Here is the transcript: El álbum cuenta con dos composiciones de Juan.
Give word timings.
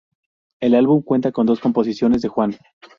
El 0.59 0.73
álbum 0.73 1.03
cuenta 1.03 1.31
con 1.31 1.45
dos 1.45 1.59
composiciones 1.59 2.23
de 2.23 2.27
Juan. 2.29 2.57